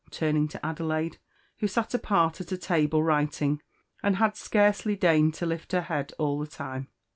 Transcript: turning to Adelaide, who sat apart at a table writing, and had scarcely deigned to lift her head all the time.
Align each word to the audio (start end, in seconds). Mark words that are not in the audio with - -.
turning 0.09 0.47
to 0.47 0.65
Adelaide, 0.65 1.19
who 1.59 1.67
sat 1.67 1.93
apart 1.93 2.41
at 2.41 2.51
a 2.51 2.57
table 2.57 3.03
writing, 3.03 3.61
and 4.01 4.15
had 4.15 4.35
scarcely 4.35 4.95
deigned 4.95 5.35
to 5.35 5.45
lift 5.45 5.73
her 5.73 5.81
head 5.81 6.11
all 6.17 6.39
the 6.39 6.47
time. 6.47 6.87